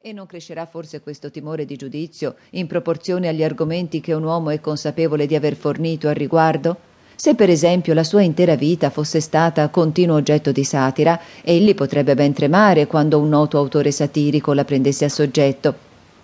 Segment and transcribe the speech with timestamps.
[0.00, 4.50] E non crescerà forse questo timore di giudizio in proporzione agli argomenti che un uomo
[4.50, 6.76] è consapevole di aver fornito al riguardo?
[7.16, 12.14] Se per esempio la sua intera vita fosse stata continuo oggetto di satira, egli potrebbe
[12.14, 15.74] ben tremare quando un noto autore satirico la prendesse a soggetto.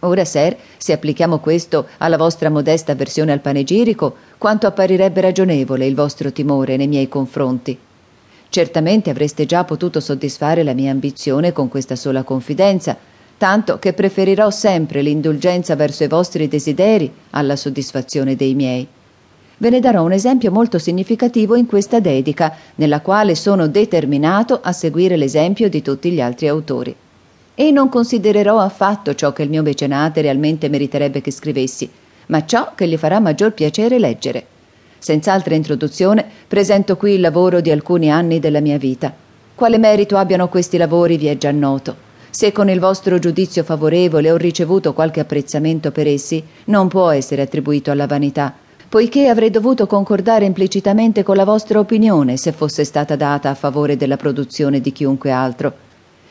[0.00, 5.94] Ora, Ser, se applichiamo questo alla vostra modesta versione al panegirico, quanto apparirebbe ragionevole il
[5.94, 7.78] vostro timore nei miei confronti.
[8.48, 12.98] Certamente avreste già potuto soddisfare la mia ambizione con questa sola confidenza,
[13.40, 18.86] tanto che preferirò sempre l'indulgenza verso i vostri desideri alla soddisfazione dei miei.
[19.56, 24.72] Ve ne darò un esempio molto significativo in questa dedica, nella quale sono determinato a
[24.72, 26.94] seguire l'esempio di tutti gli altri autori.
[27.54, 31.88] E non considererò affatto ciò che il mio mecenate realmente meriterebbe che scrivessi,
[32.26, 34.44] ma ciò che gli farà maggior piacere leggere.
[34.98, 39.10] Senz'altra introduzione, presento qui il lavoro di alcuni anni della mia vita.
[39.54, 42.08] Quale merito abbiano questi lavori vi è già noto.
[42.32, 47.42] Se con il vostro giudizio favorevole ho ricevuto qualche apprezzamento per essi, non può essere
[47.42, 48.54] attribuito alla vanità,
[48.88, 53.96] poiché avrei dovuto concordare implicitamente con la vostra opinione se fosse stata data a favore
[53.96, 55.72] della produzione di chiunque altro.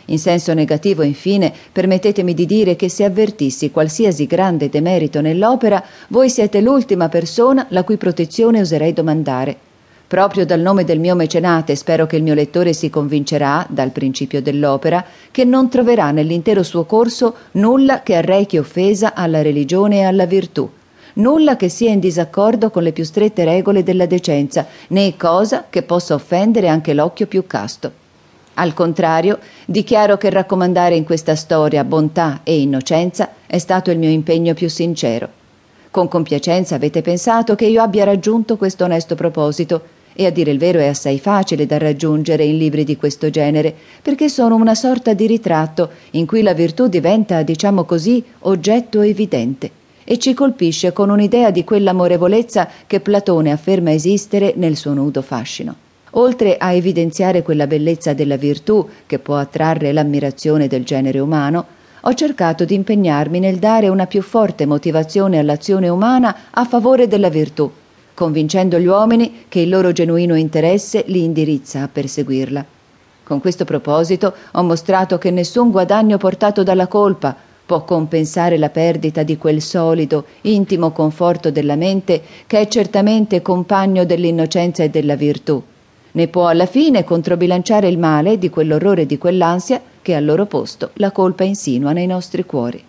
[0.05, 6.29] In senso negativo, infine, permettetemi di dire che se avvertissi qualsiasi grande demerito nell'opera, voi
[6.29, 9.68] siete l'ultima persona la cui protezione oserei domandare.
[10.09, 14.41] Proprio dal nome del mio mecenate spero che il mio lettore si convincerà, dal principio
[14.41, 20.25] dell'opera, che non troverà nell'intero suo corso nulla che arrechi offesa alla religione e alla
[20.25, 20.67] virtù,
[21.13, 25.83] nulla che sia in disaccordo con le più strette regole della decenza, né cosa che
[25.83, 27.91] possa offendere anche l'occhio più casto.
[28.55, 34.09] Al contrario, dichiaro che raccomandare in questa storia bontà e innocenza è stato il mio
[34.09, 35.37] impegno più sincero.
[35.91, 40.57] Con compiacenza avete pensato che io abbia raggiunto questo onesto proposito, e a dire il
[40.57, 45.13] vero è assai facile da raggiungere in libri di questo genere, perché sono una sorta
[45.13, 49.71] di ritratto in cui la virtù diventa, diciamo così, oggetto evidente
[50.11, 55.75] e ci colpisce con un'idea di quell'amorevolezza che Platone afferma esistere nel suo nudo fascino.
[56.13, 61.65] Oltre a evidenziare quella bellezza della virtù che può attrarre l'ammirazione del genere umano,
[62.01, 67.29] ho cercato di impegnarmi nel dare una più forte motivazione all'azione umana a favore della
[67.29, 67.69] virtù,
[68.19, 72.65] convincendo gli uomini che il loro genuino interesse li indirizza a perseguirla.
[73.23, 77.33] Con questo proposito ho mostrato che nessun guadagno portato dalla colpa
[77.65, 84.03] può compensare la perdita di quel solido, intimo conforto della mente che è certamente compagno
[84.03, 85.63] dell'innocenza e della virtù
[86.11, 90.45] né può alla fine controbilanciare il male di quell'orrore e di quell'ansia che al loro
[90.45, 92.83] posto la colpa insinua nei nostri cuori.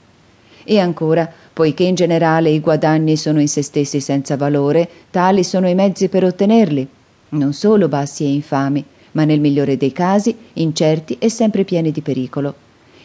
[0.64, 5.68] E ancora, poiché in generale i guadagni sono in se stessi senza valore, tali sono
[5.68, 6.88] i mezzi per ottenerli,
[7.30, 12.00] non solo bassi e infami, ma nel migliore dei casi incerti e sempre pieni di
[12.00, 12.54] pericolo.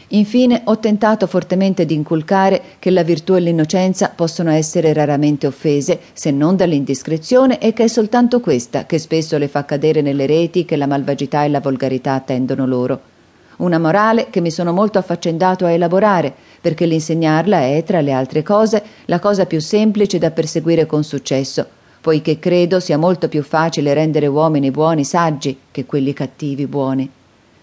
[0.08, 6.00] Infine ho tentato fortemente di inculcare che la virtù e l'innocenza possono essere raramente offese,
[6.14, 10.64] se non dall'indiscrezione, e che è soltanto questa che spesso le fa cadere nelle reti
[10.64, 13.15] che la malvagità e la volgarità tendono loro.
[13.56, 18.42] Una morale che mi sono molto affaccendato a elaborare, perché l'insegnarla è, tra le altre
[18.42, 21.66] cose, la cosa più semplice da perseguire con successo,
[22.02, 27.10] poiché credo sia molto più facile rendere uomini buoni saggi che quelli cattivi buoni.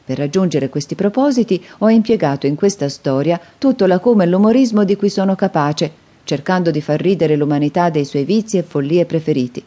[0.05, 5.09] Per raggiungere questi propositi ho impiegato in questa storia tutto l'acume e l'umorismo di cui
[5.09, 5.91] sono capace,
[6.23, 9.63] cercando di far ridere l'umanità dei suoi vizi e follie preferiti.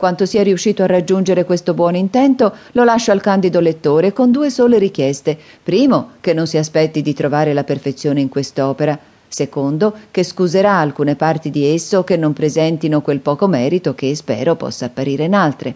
[0.00, 4.48] Quanto sia riuscito a raggiungere questo buon intento lo lascio al candido lettore con due
[4.48, 5.36] sole richieste.
[5.62, 8.98] Primo, che non si aspetti di trovare la perfezione in quest'opera.
[9.28, 14.56] Secondo, che scuserà alcune parti di esso che non presentino quel poco merito che spero
[14.56, 15.74] possa apparire in altre.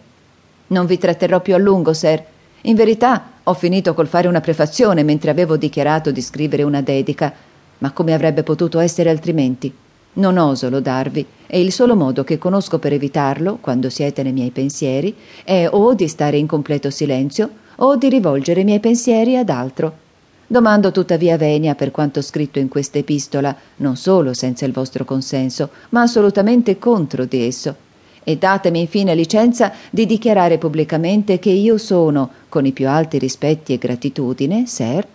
[0.69, 2.25] Non vi tratterrò più a lungo, Ser.
[2.63, 7.31] In verità, ho finito col fare una prefazione mentre avevo dichiarato di scrivere una dedica,
[7.77, 9.84] ma come avrebbe potuto essere altrimenti?
[10.15, 14.51] Non oso lodarvi, e il solo modo che conosco per evitarlo, quando siete nei miei
[14.51, 15.15] pensieri,
[15.45, 20.03] è o di stare in completo silenzio o di rivolgere i miei pensieri ad altro.
[20.47, 25.71] Domando tuttavia venia per quanto scritto in questa epistola, non solo senza il vostro consenso,
[25.91, 27.77] ma assolutamente contro di esso
[28.25, 33.75] e datemi infine licenza di dichiarare pubblicamente che io sono, con i più alti rispetti
[33.75, 35.07] e gratitudine, Sir,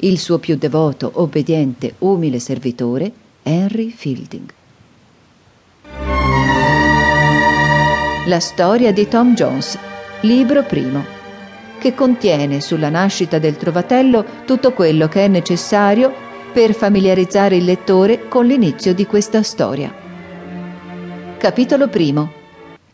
[0.00, 3.10] il suo più devoto, obbediente, umile servitore,
[3.42, 4.52] Henry Fielding.
[8.26, 9.78] La storia di Tom Jones,
[10.22, 11.04] libro primo,
[11.78, 16.12] che contiene sulla nascita del trovatello tutto quello che è necessario
[16.52, 19.94] per familiarizzare il lettore con l'inizio di questa storia.
[21.38, 22.32] Capitolo primo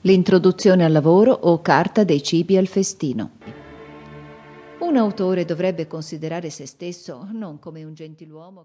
[0.03, 3.31] L'introduzione al lavoro o carta dei cibi al festino.
[4.81, 8.63] Un autore dovrebbe considerare se stesso non come un gentiluomo